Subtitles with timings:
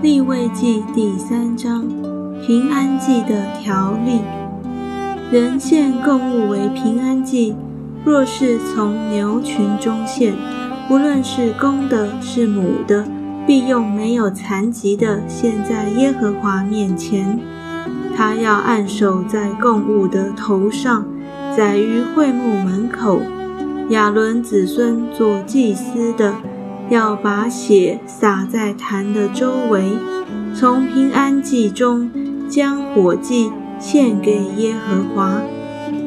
[0.00, 1.88] 立位记第三章
[2.46, 4.20] 平安祭的条例。
[5.32, 7.56] 人献供物为平安祭，
[8.04, 10.32] 若是从牛群中献，
[10.86, 13.04] 不论是公的，是母的，
[13.44, 17.40] 必用没有残疾的献在耶和华面前。
[18.16, 21.04] 他要按手在供物的头上，
[21.56, 23.20] 载于会幕门口。
[23.90, 26.34] 亚伦子孙做祭司的。
[26.90, 29.92] 要把血洒在坛的周围，
[30.54, 32.10] 从平安祭中
[32.48, 35.42] 将火祭献给耶和华，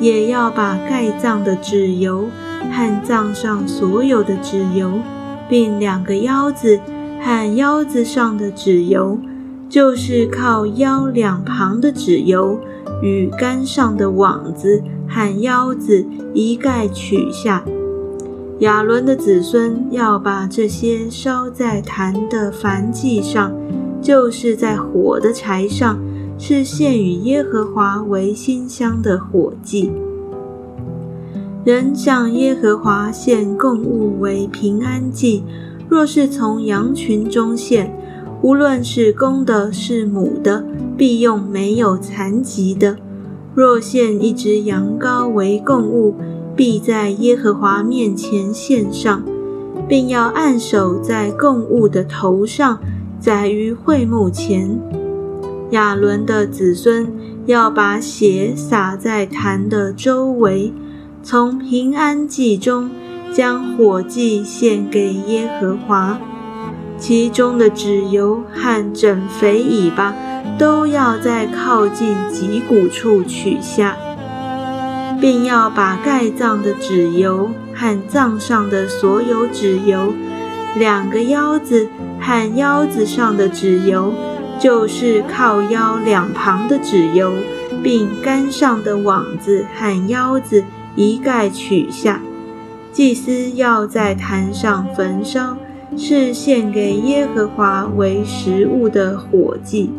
[0.00, 2.28] 也要把盖脏的脂油
[2.70, 5.00] 和脏上所有的脂油，
[5.48, 6.80] 并两个腰子
[7.20, 9.18] 和腰子上的脂油，
[9.68, 12.58] 就是靠腰两旁的脂油
[13.02, 17.62] 与杆上的网子和腰子一概取下。
[18.62, 23.52] 亚伦的子孙要把这些烧在坛的燔祭上，
[24.00, 25.98] 就是在火的柴上，
[26.38, 29.90] 是献与耶和华为馨香的火祭。
[31.64, 35.42] 人向耶和华献供物为平安祭，
[35.88, 37.92] 若是从羊群中献，
[38.42, 40.64] 无论是公的，是母的，
[40.96, 42.96] 必用没有残疾的。
[43.56, 46.14] 若献一只羊羔为供物，
[46.54, 49.22] 必在耶和华面前献上，
[49.88, 52.78] 并要按手在供物的头上，
[53.18, 54.78] 载于会幕前。
[55.70, 57.10] 亚伦的子孙
[57.46, 60.72] 要把血洒在坛的周围，
[61.22, 62.90] 从平安祭中
[63.32, 66.20] 将火祭献给耶和华，
[66.98, 70.14] 其中的脂油和整肥尾巴
[70.58, 73.96] 都要在靠近脊骨处取下。
[75.22, 80.12] 并要把盖脏的脂油和脏上的所有脂油，
[80.76, 81.86] 两个腰子
[82.18, 84.12] 和腰子上的脂油，
[84.58, 87.34] 就是靠腰两旁的脂油，
[87.84, 90.64] 并杆上的网子和腰子
[90.96, 92.20] 一概取下。
[92.90, 95.56] 祭司要在坛上焚烧，
[95.96, 99.92] 是献给耶和华为食物的火祭。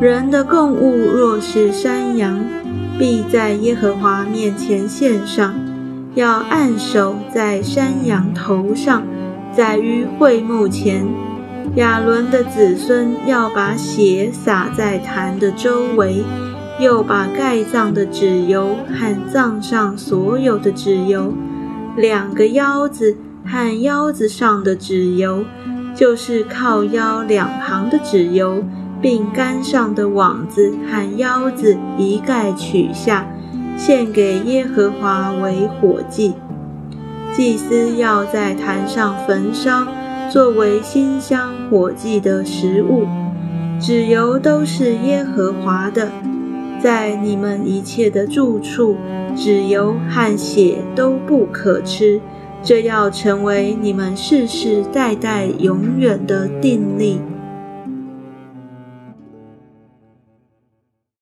[0.00, 2.55] 人的供物若是山羊。
[2.98, 5.54] 必在耶和华面前献上，
[6.14, 9.02] 要按手在山羊头上，
[9.52, 11.06] 在于会幕前。
[11.74, 16.24] 亚伦的子孙要把血洒在坛的周围，
[16.80, 21.34] 又把盖葬的脂油和葬上所有的脂油，
[21.96, 25.44] 两个腰子和腰子上的脂油，
[25.94, 28.64] 就是靠腰两旁的脂油。
[29.00, 33.26] 并杆上的网子和腰子一概取下，
[33.76, 36.34] 献给耶和华为火祭。
[37.32, 39.86] 祭司要在坛上焚烧，
[40.30, 43.06] 作为馨香火祭的食物。
[43.78, 46.10] 脂油都是耶和华的，
[46.82, 48.96] 在你们一切的住处，
[49.36, 52.18] 脂油和血都不可吃，
[52.62, 57.20] 这要成为你们世世代代永远的定例。